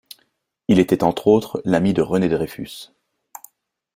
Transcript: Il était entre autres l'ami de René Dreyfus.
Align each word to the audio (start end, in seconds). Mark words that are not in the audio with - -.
Il 0.67 0.79
était 0.79 1.03
entre 1.03 1.27
autres 1.27 1.61
l'ami 1.63 1.93
de 1.93 2.01
René 2.01 2.27
Dreyfus. 2.27 2.87